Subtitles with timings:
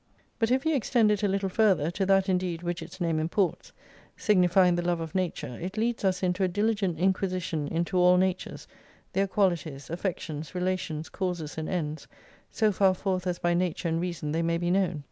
[0.39, 3.19] But if you 192 extend it a little further, to that indeed which its name
[3.19, 3.71] imports,
[4.17, 8.67] signifying the love of nature, it leads us into a diligent inquisition into all natures,
[9.13, 12.07] their qualities, affections, relations, causes and ends,
[12.49, 14.99] so far forth as by nature and reason they may be known.